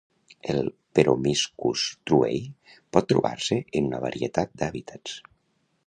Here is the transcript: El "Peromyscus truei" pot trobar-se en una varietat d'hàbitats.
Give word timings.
El 0.53 0.69
"Peromyscus 0.99 1.83
truei" 2.11 2.41
pot 2.97 3.09
trobar-se 3.13 3.59
en 3.81 3.91
una 3.93 4.05
varietat 4.07 4.57
d'hàbitats. 4.63 5.21